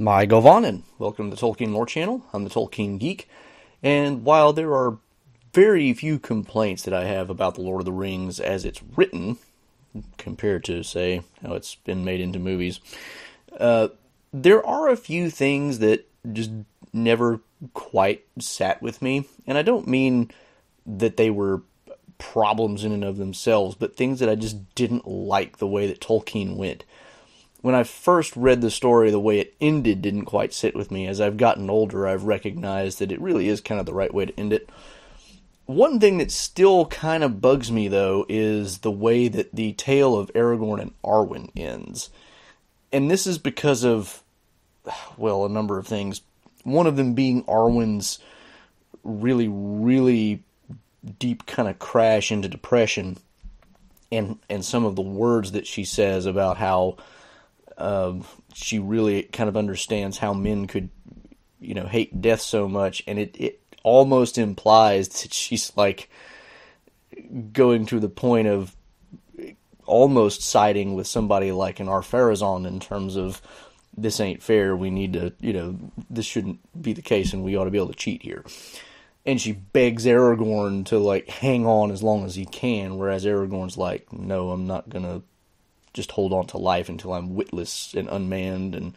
[0.00, 0.82] Mae govannen.
[1.00, 2.22] Welcome to the Tolkien Lore Channel.
[2.32, 3.28] I'm the Tolkien Geek.
[3.82, 4.98] And while there are
[5.52, 9.38] very few complaints that I have about The Lord of the Rings as it's written,
[10.16, 12.78] compared to, say, how it's been made into movies,
[13.58, 13.88] uh,
[14.32, 16.52] there are a few things that just
[16.92, 17.40] never
[17.74, 19.24] quite sat with me.
[19.48, 20.30] And I don't mean
[20.86, 21.62] that they were
[22.18, 26.00] problems in and of themselves, but things that I just didn't like the way that
[26.00, 26.84] Tolkien went
[27.60, 31.06] when I first read the story, the way it ended didn't quite sit with me.
[31.06, 34.26] As I've gotten older, I've recognized that it really is kind of the right way
[34.26, 34.70] to end it.
[35.66, 40.16] One thing that still kind of bugs me, though, is the way that the tale
[40.18, 42.10] of Aragorn and Arwen ends.
[42.92, 44.22] And this is because of,
[45.18, 46.22] well, a number of things.
[46.62, 48.18] One of them being Arwen's
[49.04, 50.42] really, really
[51.18, 53.18] deep kind of crash into depression
[54.10, 56.96] and and some of the words that she says about how
[57.78, 60.90] um, she really kind of understands how men could,
[61.60, 66.10] you know, hate death so much, and it it almost implies that she's like
[67.52, 68.74] going to the point of
[69.86, 73.40] almost siding with somebody like an Ar-Pharazôn in terms of
[73.96, 74.76] this ain't fair.
[74.76, 75.78] We need to, you know,
[76.10, 78.44] this shouldn't be the case, and we ought to be able to cheat here.
[79.24, 83.76] And she begs Aragorn to like hang on as long as he can, whereas Aragorn's
[83.76, 85.22] like, "No, I'm not gonna
[85.92, 88.74] just hold on to life until I'm witless and unmanned.
[88.74, 88.94] And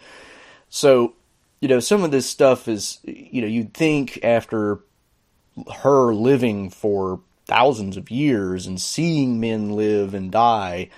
[0.70, 1.14] so,
[1.59, 4.80] you know, some of this stuff is, you know, you'd think after
[5.81, 10.89] her living for thousands of years and seeing men live and die,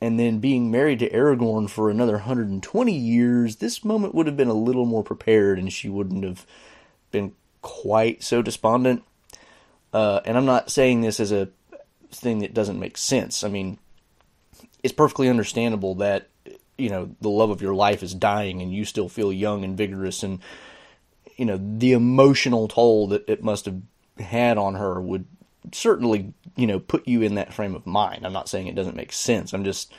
[0.00, 4.48] and then being married to Aragorn for another 120 years, this moment would have been
[4.48, 6.46] a little more prepared and she wouldn't have
[7.10, 9.02] been quite so despondent.
[9.92, 11.48] Uh, and I'm not saying this as a
[12.10, 13.42] thing that doesn't make sense.
[13.42, 13.78] I mean,
[14.82, 16.28] it's perfectly understandable that
[16.76, 19.76] you know the love of your life is dying and you still feel young and
[19.76, 20.38] vigorous and
[21.36, 23.80] you know the emotional toll that it must have
[24.18, 25.26] had on her would
[25.72, 28.24] certainly you know put you in that frame of mind.
[28.24, 29.52] I'm not saying it doesn't make sense.
[29.52, 29.92] I'm just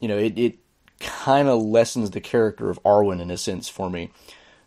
[0.00, 0.58] you know it, it
[1.00, 4.10] kind of lessens the character of arwen in a sense for me.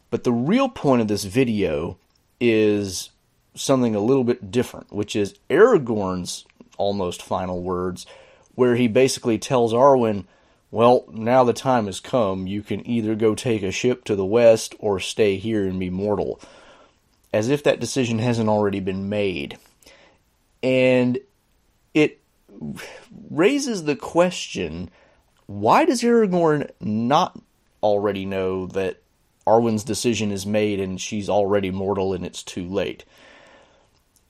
[0.09, 1.97] But the real point of this video
[2.39, 3.09] is
[3.55, 6.45] something a little bit different which is aragorn's
[6.77, 8.05] almost final words
[8.57, 10.25] where he basically tells Arwen,
[10.71, 12.47] well, now the time has come.
[12.47, 15.91] You can either go take a ship to the west or stay here and be
[15.91, 16.41] mortal.
[17.31, 19.59] As if that decision hasn't already been made.
[20.63, 21.19] And
[21.93, 22.19] it
[23.29, 24.89] raises the question
[25.45, 27.39] why does Aragorn not
[27.83, 29.03] already know that
[29.45, 33.05] Arwen's decision is made and she's already mortal and it's too late?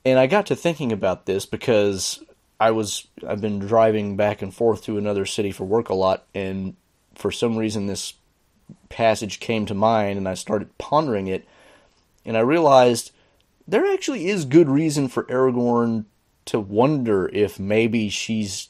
[0.03, 2.21] And I got to thinking about this because
[2.59, 6.25] I was I've been driving back and forth to another city for work a lot,
[6.33, 6.75] and
[7.15, 8.13] for some reason this
[8.89, 11.47] passage came to mind, and I started pondering it,
[12.25, 13.11] and I realized
[13.67, 16.05] there actually is good reason for Aragorn
[16.45, 18.69] to wonder if maybe she's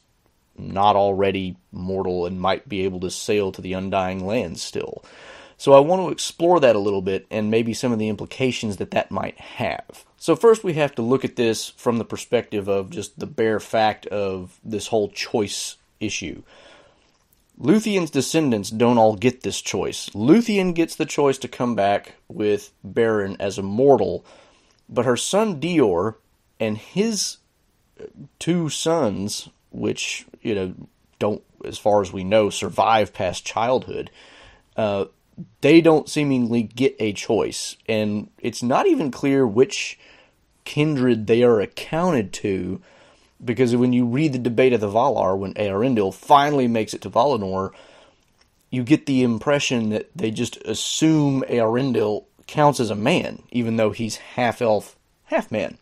[0.57, 5.03] not already mortal and might be able to sail to the undying lands still.
[5.57, 8.77] So I want to explore that a little bit and maybe some of the implications
[8.77, 10.05] that that might have.
[10.17, 13.59] So first we have to look at this from the perspective of just the bare
[13.59, 16.43] fact of this whole choice issue.
[17.59, 20.09] Luthien's descendants don't all get this choice.
[20.09, 24.23] Luthien gets the choice to come back with Beren as a mortal,
[24.87, 26.15] but her son Dior
[26.59, 27.37] and his
[28.37, 30.75] two sons, which, you know,
[31.17, 34.11] don't, as far as we know, survive past childhood,
[34.75, 35.05] uh,
[35.61, 37.77] they don't seemingly get a choice.
[37.87, 39.99] And it's not even clear which
[40.65, 42.81] kindred they are accounted to,
[43.43, 47.09] because when you read the debate of the Valar, when Eärendil finally makes it to
[47.09, 47.71] Valinor,
[48.69, 53.91] you get the impression that they just assume Eärendil counts as a man, even though
[53.91, 55.77] he's half elf, half man.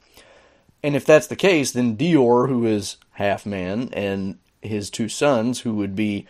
[0.84, 5.62] And if that's the case, then Dior, who is half man, and his two sons,
[5.62, 6.28] who would be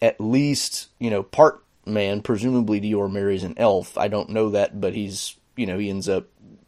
[0.00, 2.22] at least, you know, part man.
[2.22, 3.96] Presumably Dior marries an elf.
[3.96, 6.26] I don't know that, but he's you know he ends up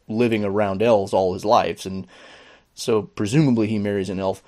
[0.08, 2.06] living around elves all his life, and
[2.74, 4.42] so presumably he marries an elf.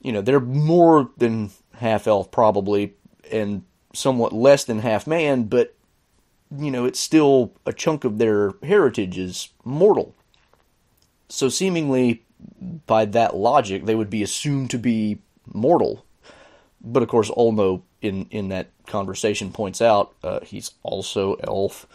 [0.00, 2.94] You know they're more than half elf probably,
[3.30, 5.74] and somewhat less than half man, but
[6.56, 10.14] you know it's still a chunk of their heritage is mortal.
[11.28, 12.24] So seemingly
[12.86, 15.18] by that logic, they would be assumed to be
[15.52, 16.04] mortal.
[16.80, 21.86] But of course, Ulmo in in that conversation points out, uh, he's also elf.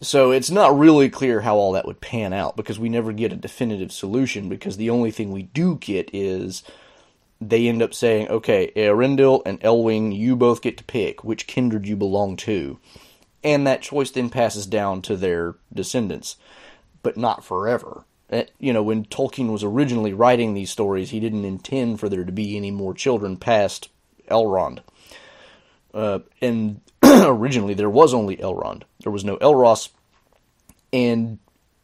[0.00, 3.32] So it's not really clear how all that would pan out because we never get
[3.32, 4.48] a definitive solution.
[4.48, 6.62] Because the only thing we do get is
[7.40, 11.86] they end up saying, "Okay, Eärendil and Elwing, you both get to pick which kindred
[11.86, 12.78] you belong to."
[13.44, 16.36] and that choice then passes down to their descendants,
[17.02, 18.04] but not forever.
[18.30, 22.24] Eh, you know, when Tolkien was originally writing these stories, he didn't intend for there
[22.24, 23.88] to be any more children past
[24.30, 24.80] Elrond.
[25.94, 28.82] Uh, and originally there was only Elrond.
[29.02, 29.90] There was no Elros,
[30.92, 31.38] and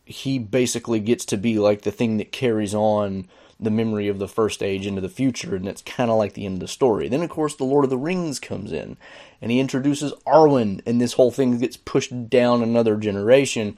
[0.04, 3.28] he basically gets to be like the thing that carries on
[3.60, 6.46] the memory of the first age into the future, and it's kind of like the
[6.46, 7.08] end of the story.
[7.08, 8.96] Then, of course, the Lord of the Rings comes in,
[9.42, 13.76] and he introduces Arwen, and this whole thing gets pushed down another generation,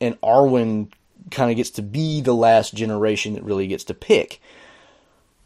[0.00, 0.92] and Arwen
[1.30, 4.40] kind of gets to be the last generation that really gets to pick.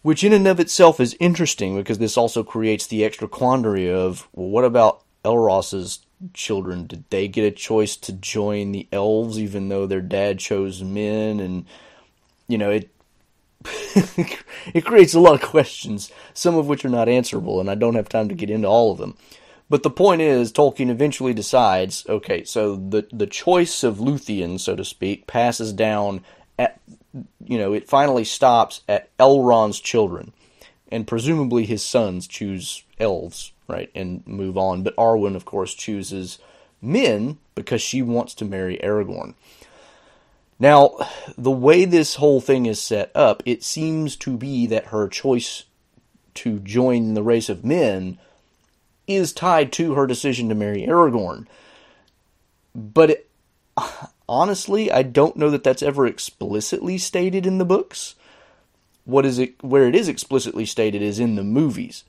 [0.02, 4.28] Which, in and of itself, is interesting because this also creates the extra quandary of
[4.32, 6.00] well, what about Elros's
[6.32, 6.86] children?
[6.86, 11.40] Did they get a choice to join the elves even though their dad chose men?
[11.40, 11.66] And,
[12.48, 12.90] you know, it.
[14.72, 17.94] it creates a lot of questions, some of which are not answerable, and I don't
[17.94, 19.18] have time to get into all of them.
[19.70, 24.74] But the point is, Tolkien eventually decides, okay, so the the choice of Luthien, so
[24.74, 26.22] to speak, passes down
[26.60, 26.80] at,
[27.44, 30.32] you know, it finally stops at Elrond's children,
[30.92, 34.82] and presumably his sons choose elves, right, and move on.
[34.82, 36.38] But Arwen, of course, chooses
[36.82, 39.34] men because she wants to marry Aragorn.
[40.58, 40.96] Now,
[41.38, 45.64] the way this whole thing is set up, it seems to be that her choice
[46.34, 48.18] to join the race of men
[49.06, 51.46] is tied to her decision to marry Aragorn.
[52.74, 53.30] But it,
[54.30, 58.14] honestly, I don't know that that's ever explicitly stated in the books.
[59.04, 62.04] What is it where it is explicitly stated is in the movies,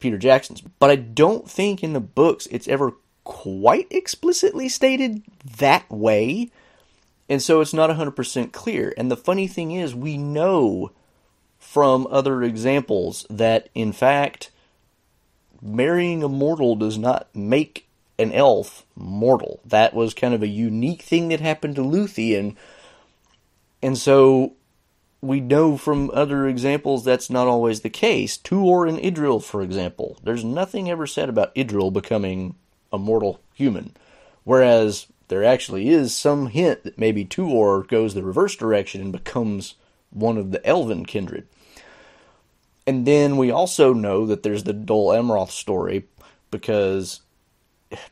[0.00, 0.60] Peter Jackson's.
[0.60, 5.22] But I don't think in the books it's ever quite explicitly stated
[5.58, 6.50] that way.
[7.28, 8.92] And so it's not 100% clear.
[8.98, 10.90] And the funny thing is, we know
[11.58, 14.50] from other examples that, in fact,
[15.62, 17.86] marrying a mortal does not make
[18.18, 19.60] an elf mortal.
[19.64, 22.56] That was kind of a unique thing that happened to Luthien.
[23.82, 24.54] And so
[25.20, 28.36] we know from other examples that's not always the case.
[28.38, 30.18] Tuor and Idril, for example.
[30.22, 32.54] There's nothing ever said about Idril becoming
[32.92, 33.94] a mortal human.
[34.44, 39.74] Whereas there actually is some hint that maybe Tuor goes the reverse direction and becomes
[40.10, 41.46] one of the elven kindred.
[42.86, 46.04] And then we also know that there's the Dol Amroth story
[46.50, 47.20] because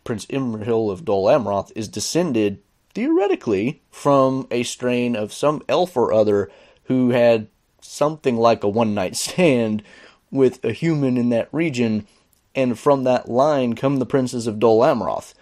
[0.04, 2.62] Prince Imrahil of Dol Amroth is descended
[2.94, 6.50] theoretically from a strain of some elf or other
[6.84, 7.48] who had
[7.80, 9.82] something like a one night stand
[10.30, 12.06] with a human in that region,
[12.54, 15.34] and from that line come the princes of Dol Amroth.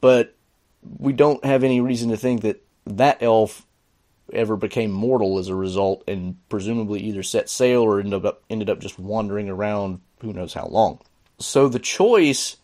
[0.00, 0.34] But
[0.98, 3.66] we don't have any reason to think that that elf
[4.32, 8.68] ever became mortal as a result, and presumably either set sail or ended up ended
[8.70, 11.00] up just wandering around who knows how long.
[11.38, 12.56] So the choice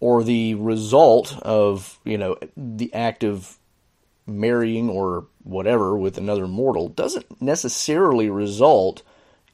[0.00, 3.56] or the result of you know the act of
[4.26, 9.02] marrying or whatever with another mortal doesn't necessarily result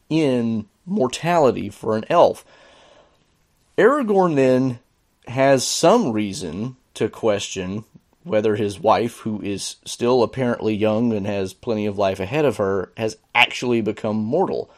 [0.09, 2.45] in mortality for an elf.
[3.77, 4.79] Aragorn then
[5.27, 7.85] has some reason to question
[8.25, 12.57] whether his wife, who is still apparently young and has plenty of life ahead of
[12.57, 14.71] her, has actually become mortal.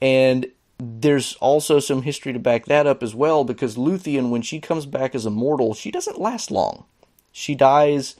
[0.00, 0.46] And
[0.78, 4.86] there's also some history to back that up as well because Luthien, when she comes
[4.86, 6.84] back as a mortal, she doesn't last long.
[7.32, 8.16] She dies,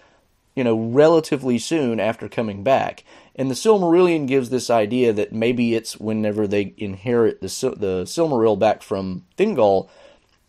[0.54, 3.04] you know, relatively soon after coming back.
[3.36, 8.58] And the Silmarillion gives this idea that maybe it's whenever they inherit the the Silmaril
[8.58, 9.88] back from Thingol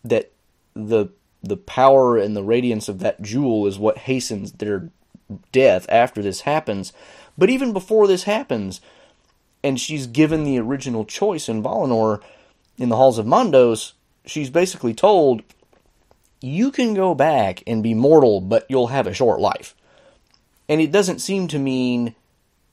[0.04, 0.30] that
[0.74, 1.08] the
[1.42, 4.90] the power and the radiance of that jewel is what hastens their
[5.52, 6.92] death after this happens.
[7.36, 8.80] But even before this happens,
[9.66, 12.22] and she's given the original choice in Valinor
[12.78, 13.94] in the halls of Mandos,
[14.24, 15.42] she's basically told,
[16.40, 19.74] you can go back and be mortal, but you'll have a short life.
[20.68, 22.14] And it doesn't seem to mean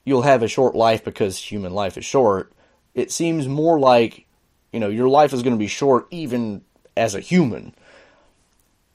[0.06, 2.54] you'll have a short life because human life is short.
[2.94, 4.28] It seems more like,
[4.72, 6.62] you know, your life is going to be short even
[6.96, 7.74] as a human.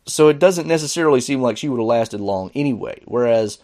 [0.06, 3.02] So it doesn't necessarily seem like she would have lasted long anyway.
[3.06, 3.58] Whereas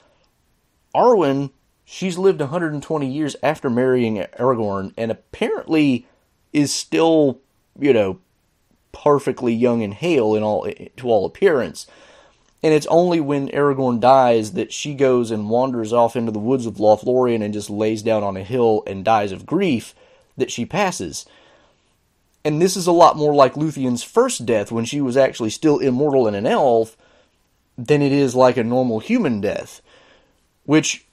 [0.92, 1.52] Arwen,
[1.84, 6.06] she's lived 120 years after marrying Aragorn and apparently
[6.52, 7.40] is still,
[7.78, 8.18] you know,
[8.92, 11.86] perfectly young and hale in all to all appearance.
[12.62, 16.64] And it's only when Aragorn dies that she goes and wanders off into the woods
[16.64, 19.94] of Lothlorien and just lays down on a hill and dies of grief
[20.38, 21.26] that she passes.
[22.42, 25.78] And this is a lot more like Luthien's first death when she was actually still
[25.78, 26.96] immortal and an elf
[27.76, 29.82] than it is like a normal human death.
[30.64, 31.03] Which,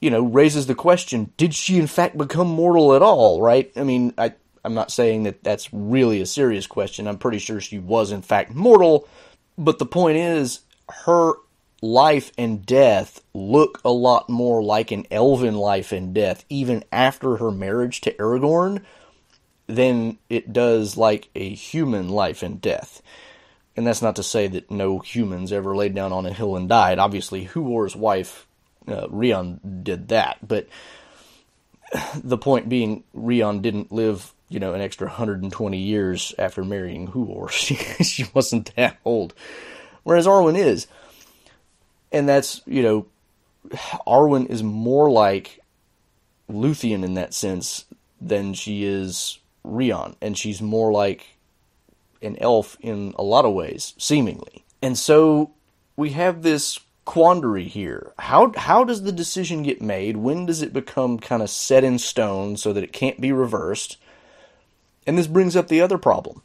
[0.00, 3.70] you know, raises the question did she in fact become mortal at all, right?
[3.76, 7.06] I mean, I, I'm not saying that that's really a serious question.
[7.06, 9.08] I'm pretty sure she was in fact mortal,
[9.56, 10.60] But the point is,
[11.04, 11.34] her
[11.82, 17.36] life and death look a lot more like an elven life and death, even after
[17.36, 18.82] her marriage to Aragorn,
[19.66, 23.02] than it does like a human life and death.
[23.76, 26.68] And that's not to say that no humans ever laid down on a hill and
[26.68, 26.98] died.
[26.98, 28.46] Obviously, Huor's wife,
[28.86, 30.38] uh, Rian, did that.
[30.46, 30.68] But
[32.14, 37.50] the point being, Rian didn't live, you know, an extra 120 years after marrying Huor.
[37.50, 39.34] She, she wasn't that old.
[40.02, 40.86] Whereas Arwen is.
[42.12, 43.06] And that's, you know,
[44.06, 45.60] Arwen is more like
[46.50, 47.84] Luthien in that sense
[48.20, 50.16] than she is Rian.
[50.20, 51.36] And she's more like
[52.22, 54.64] an elf in a lot of ways, seemingly.
[54.82, 55.52] And so
[55.96, 56.80] we have this
[57.10, 58.12] quandary here.
[58.20, 60.16] How how does the decision get made?
[60.16, 63.96] When does it become kind of set in stone so that it can't be reversed?
[65.08, 66.42] And this brings up the other problem.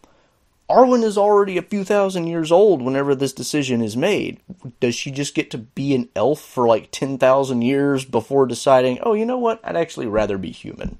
[0.67, 4.39] Arwen is already a few thousand years old whenever this decision is made.
[4.79, 9.13] Does she just get to be an elf for like 10,000 years before deciding, "Oh,
[9.13, 9.59] you know what?
[9.63, 10.97] I'd actually rather be human."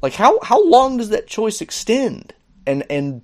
[0.00, 2.32] Like how how long does that choice extend?
[2.66, 3.20] And and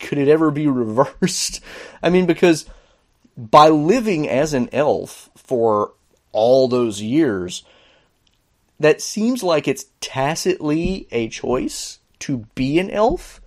[0.00, 1.60] could it ever be reversed?
[2.02, 2.66] I mean, because
[3.36, 5.92] by living as an elf for
[6.32, 7.64] all those years,
[8.80, 13.40] that seems like it's tacitly a choice to be an elf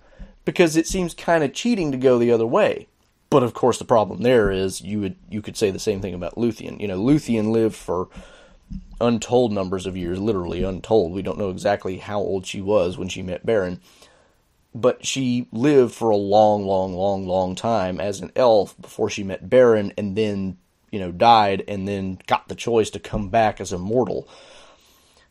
[0.44, 2.88] because it seems kind of cheating to go the other way.
[3.30, 6.14] But of course, the problem there is you would you could say the same thing
[6.14, 6.80] about Luthien.
[6.80, 8.08] You know, Luthien lived for
[9.00, 11.12] untold numbers of years, literally untold.
[11.12, 13.78] We don't know exactly how old she was when she met Beren
[14.74, 19.24] but she lived for a long, long, long, long time as an elf before she
[19.24, 20.58] met Beren, and then
[20.90, 24.28] you know died, and then got the choice to come back as a mortal.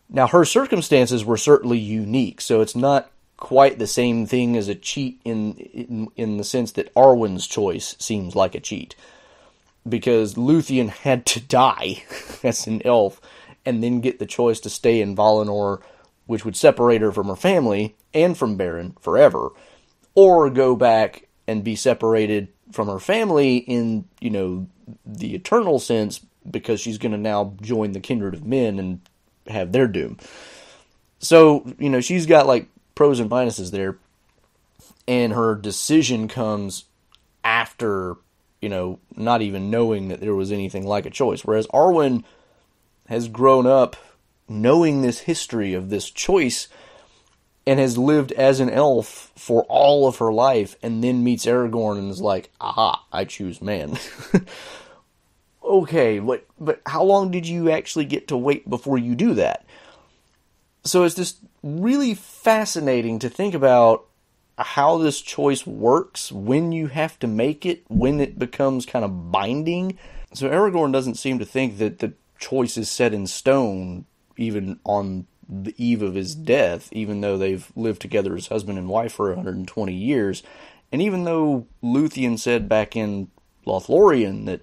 [0.09, 4.75] Now her circumstances were certainly unique, so it's not quite the same thing as a
[4.75, 8.95] cheat in in, in the sense that Arwen's choice seems like a cheat,
[9.87, 12.03] because Luthien had to die
[12.43, 13.21] as an elf,
[13.65, 15.81] and then get the choice to stay in Valinor
[16.29, 19.49] which would separate her from her family and from Beren forever,
[20.13, 24.67] or go back and be separated from her family in, you know,
[25.03, 29.01] the eternal sense because she's going to now join the kindred of men and
[29.47, 30.19] have their doom.
[31.17, 33.97] So, you know, she's got like pros and minuses there.
[35.07, 36.85] And her decision comes
[37.43, 38.17] after,
[38.61, 41.43] you know, not even knowing that there was anything like a choice.
[41.43, 42.23] Whereas Arwen
[43.07, 43.95] has grown up
[44.49, 46.67] knowing this history of this choice
[47.65, 51.99] and has lived as an elf for all of her life and then meets Aragorn
[51.99, 53.97] and is like, aha, I choose man.
[55.63, 59.65] okay, but, but how long did you actually get to wait before you do that?
[60.83, 64.05] So it's just really fascinating to think about
[64.57, 69.31] how this choice works, when you have to make it, when it becomes kind of
[69.31, 69.97] binding.
[70.33, 74.05] So Aragorn doesn't seem to think that the choice is set in stone
[74.39, 78.87] even on the eve of his death, even though they've lived together as husband and
[78.87, 80.43] wife for 120 years.
[80.91, 83.29] And even though Luthien said back in
[83.65, 84.61] Lothlorien that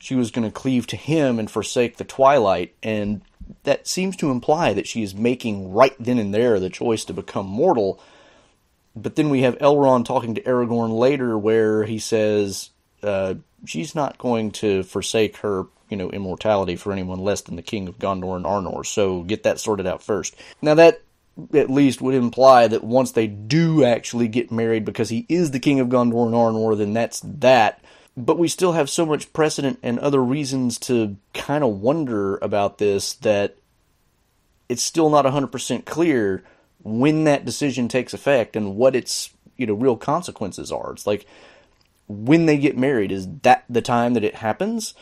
[0.00, 3.22] she was going to cleave to him and forsake the twilight, and
[3.62, 7.12] that seems to imply that she is making right then and there the choice to
[7.12, 8.00] become mortal.
[8.96, 12.70] But then we have Elrond talking to Aragorn later, where he says
[13.02, 17.62] uh, she's not going to forsake her you know, immortality for anyone less than the
[17.62, 18.84] king of Gondor and Arnor.
[18.86, 20.34] So get that sorted out first.
[20.62, 21.02] Now that
[21.52, 25.58] at least would imply that once they do actually get married because he is the
[25.60, 27.82] king of Gondor and Arnor, then that's that.
[28.16, 32.78] But we still have so much precedent and other reasons to kind of wonder about
[32.78, 33.56] this that
[34.68, 36.44] it's still not 100% clear
[36.82, 40.92] when that decision takes effect and what its, you know, real consequences are.
[40.92, 41.26] It's like
[42.06, 44.94] when they get married, is that the time that it happens?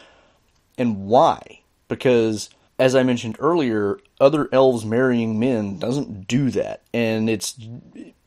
[0.78, 1.60] And why?
[1.88, 6.82] Because, as I mentioned earlier, other elves marrying men doesn't do that.
[6.92, 7.56] And it's,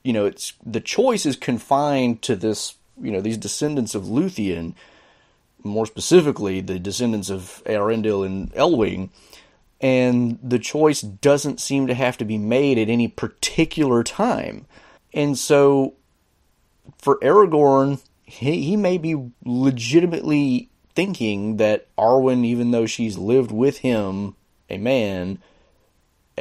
[0.04, 4.76] you know, it's, the choice is confined to this, you know, these descendants of Luthien,
[5.64, 9.10] more specifically, the descendants of Eärendil and Elwing.
[9.82, 14.68] And the choice doesn't seem to have to be made at any particular time.
[15.14, 15.96] And so,
[16.98, 23.80] for Aragorn, he, he may be legitimately thinking that Arwen, even though she's lived with
[23.80, 24.36] him,
[24.70, 25.40] a man,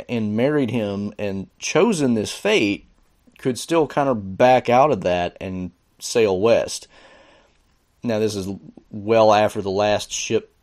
[0.09, 2.87] and married him and chosen this fate,
[3.39, 6.89] could still kind of back out of that and sail west.
[8.03, 8.49] Now, this is
[8.91, 10.55] well after the last ship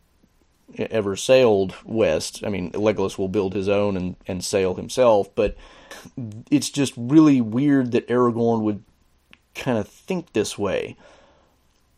[0.78, 2.42] ever sailed west.
[2.44, 5.56] I mean, Legolas will build his own and, and sail himself, but
[6.50, 8.82] it's just really weird that Aragorn would
[9.54, 10.96] kind of think this way.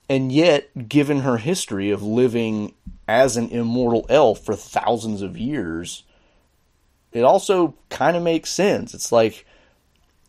[0.08, 2.75] And yet, given her history of living
[3.08, 6.04] as an immortal elf for thousands of years,
[7.12, 8.92] it also kind of makes sense.
[8.92, 9.46] It's like,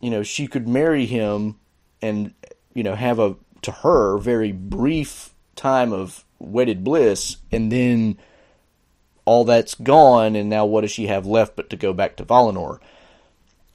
[0.00, 1.56] you know, she could marry him
[2.00, 2.32] and,
[2.72, 8.18] you know, have a, to her, very brief time of wedded bliss, and then
[9.24, 12.24] all that's gone, and now what does she have left but to go back to
[12.24, 12.78] Valinor?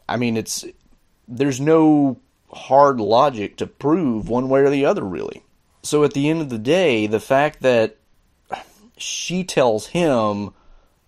[0.07, 0.65] I mean, it's,
[1.27, 2.19] there's no
[2.53, 5.43] hard logic to prove one way or the other, really.
[5.83, 7.97] So at the end of the day, the fact that
[8.97, 10.53] she tells him,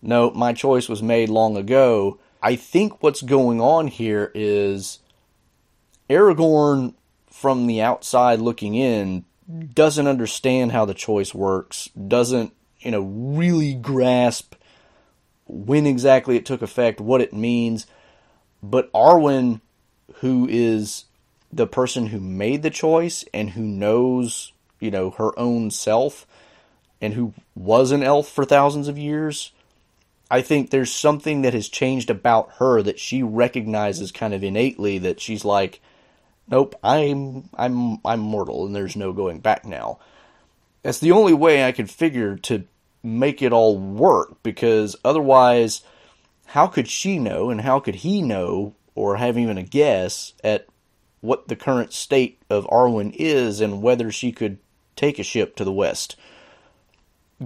[0.02, 5.00] no, my choice was made long ago, I think what's going on here is
[6.10, 6.96] Aragorn,
[7.28, 9.26] from the outside looking in,
[9.74, 14.56] doesn't understand how the choice works, doesn't, you know, really grasp
[15.46, 17.86] when exactly it took effect, what it means.
[18.62, 19.62] But Arwen,
[20.16, 21.06] who is
[21.52, 24.54] the person who made the choice and who knows,
[24.84, 26.28] you know, her own self
[27.02, 29.54] and who was an elf for thousands of years,
[30.30, 34.98] I think there's something that has changed about her that she recognizes kind of innately
[35.00, 35.80] that she's like,
[36.50, 40.00] nope, I'm I'm I'm mortal and there's no going back now.
[40.82, 42.66] That's the only way I could figure to
[43.02, 45.82] make it all work because otherwise
[46.48, 50.68] how could she know and how could he know or have even a guess at
[51.22, 54.58] what the current state of Arwen is and whether she could
[54.96, 56.16] take a ship to the west.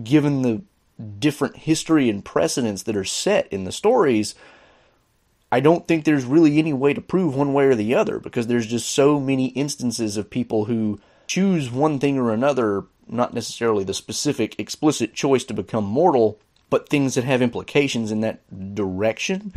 [0.04, 0.62] Given the
[1.20, 4.36] different history and precedents that are set in the stories,
[5.52, 8.48] I don't think there's really any way to prove one way or the other because
[8.48, 13.84] there's just so many instances of people who choose one thing or another, not necessarily
[13.84, 16.40] the specific explicit choice to become mortal,
[16.70, 19.54] but things that have implications in that direction.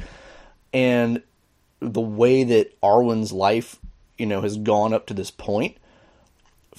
[0.73, 1.23] And
[1.80, 3.80] the way that Arwen's life
[4.20, 5.78] you know, has gone up to this point.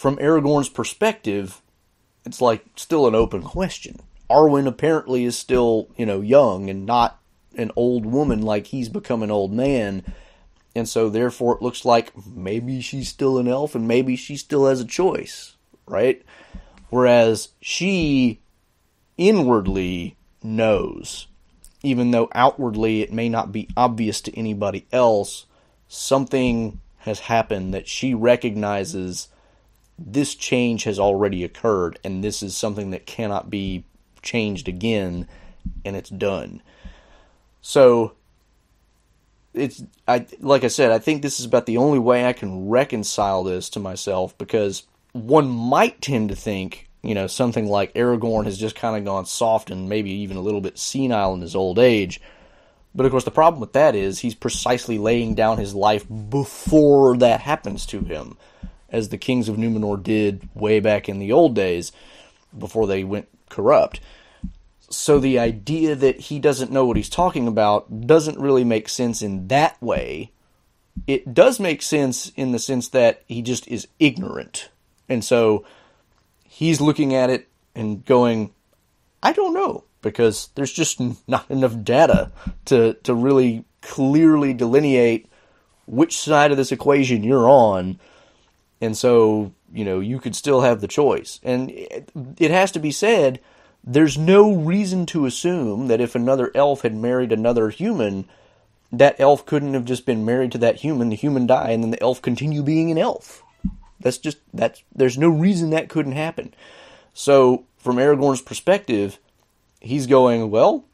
[0.01, 1.61] From Aragorn's perspective,
[2.25, 3.99] it's like still an open question.
[4.31, 7.21] Arwen apparently is still, you know, young and not
[7.55, 10.03] an old woman like he's become an old man.
[10.75, 14.65] And so therefore it looks like maybe she's still an elf and maybe she still
[14.65, 16.25] has a choice, right?
[16.89, 18.41] Whereas she
[19.19, 21.27] inwardly knows,
[21.83, 25.45] even though outwardly it may not be obvious to anybody else,
[25.87, 29.27] something has happened that she recognizes
[30.05, 33.83] this change has already occurred and this is something that cannot be
[34.21, 35.27] changed again
[35.85, 36.61] and it's done.
[37.61, 38.13] So
[39.53, 42.69] it's I like I said, I think this is about the only way I can
[42.69, 44.83] reconcile this to myself because
[45.13, 49.25] one might tend to think, you know, something like Aragorn has just kind of gone
[49.25, 52.21] soft and maybe even a little bit senile in his old age
[52.93, 57.17] but of course, the problem with that is he's precisely laying down his life before
[57.17, 58.37] that happens to him,
[58.91, 61.91] as the kings of Numenor did way back in the old days
[62.57, 63.99] before they went corrupt.
[64.89, 69.21] So the idea that he doesn't know what he's talking about doesn't really make sense
[69.21, 70.31] in that way.
[71.07, 74.69] It does make sense in the sense that he just is ignorant.
[75.07, 75.65] And so
[76.43, 78.53] he's looking at it and going,
[79.23, 82.31] I don't know because there's just not enough data
[82.65, 85.27] to to really clearly delineate
[85.85, 87.99] which side of this equation you're on.
[88.81, 91.39] And so, you know, you could still have the choice.
[91.43, 93.39] And it, has to be said,
[93.83, 98.27] there's no reason to assume that if another elf had married another human,
[98.91, 101.91] that elf couldn't have just been married to that human, the human die, and then
[101.91, 103.43] the elf continue being an elf.
[103.99, 106.53] That's just that's there's no reason that couldn't happen.
[107.13, 109.19] So, from Aragorn's perspective,
[109.79, 110.85] he's going, well,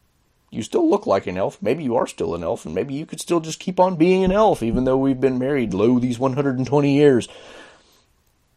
[0.50, 1.62] you still look like an elf.
[1.62, 4.24] Maybe you are still an elf, and maybe you could still just keep on being
[4.24, 7.28] an elf, even though we've been married, lo, these 120 years.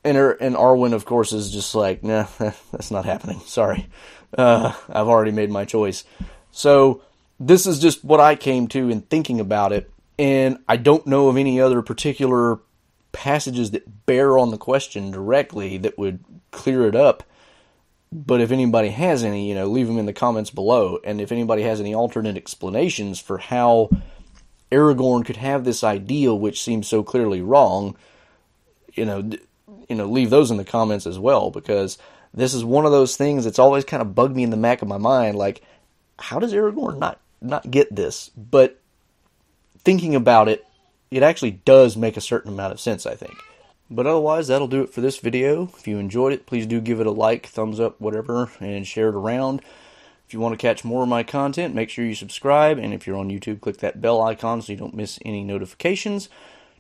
[0.03, 3.41] And, er, and Arwen, of course, is just like, nah, that's not happening.
[3.41, 3.89] Sorry.
[4.37, 6.05] Uh, I've already made my choice.
[6.53, 7.03] So,
[7.39, 9.91] this is just what I came to in thinking about it.
[10.19, 12.61] And I don't know of any other particular
[13.13, 17.23] passages that bear on the question directly that would clear it up.
[18.13, 20.99] But if anybody has any, you know, leave them in the comments below.
[21.05, 23.89] And if anybody has any alternate explanations for how
[24.71, 27.97] Aragorn could have this ideal, which seems so clearly wrong,
[28.95, 29.31] you know,
[29.91, 31.99] you know, leave those in the comments as well because
[32.33, 34.83] this is one of those things that's always kind of bugged me in the back
[34.83, 35.37] of my mind.
[35.37, 35.63] Like,
[36.19, 38.31] how does Aragorn not not get this?
[38.37, 38.81] But
[39.81, 40.65] thinking about it,
[41.11, 43.05] it actually does make a certain amount of sense.
[43.05, 43.35] I think.
[43.91, 45.69] But otherwise, that'll do it for this video.
[45.77, 49.09] If you enjoyed it, please do give it a like, thumbs up, whatever, and share
[49.09, 49.63] it around.
[50.29, 52.79] If you want to catch more of my content, make sure you subscribe.
[52.79, 56.29] And if you're on YouTube, click that bell icon so you don't miss any notifications.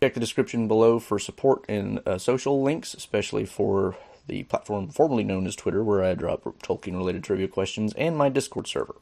[0.02, 5.24] Check the description below for support and uh, social links, especially for the platform formerly
[5.24, 8.96] known as Twitter, where I drop Tolkien related trivia questions, and my Discord server.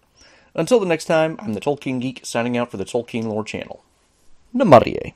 [0.54, 3.84] Until the next time, I'm the Tolkien Geek signing out for the Tolkien Lore channel.
[4.52, 5.14] Namarie.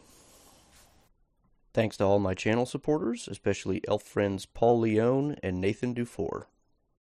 [1.75, 6.47] Thanks to all my channel supporters, especially elf friends Paul Leone and Nathan Dufour.